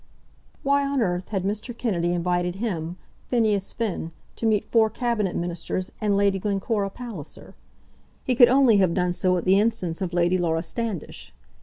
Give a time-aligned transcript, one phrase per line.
[0.63, 1.77] Why on earth had Mr.
[1.77, 7.53] Kennedy invited him, Phineas Finn, to meet four Cabinet Ministers and Lady Glencora Palliser?
[8.23, 11.35] He could only have done so at the instance of Lady Laura Standish.